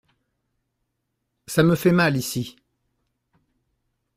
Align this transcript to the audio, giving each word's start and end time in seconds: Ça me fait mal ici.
Ça 1.45 1.61
me 1.61 1.75
fait 1.75 1.91
mal 1.91 2.17
ici. 2.17 2.55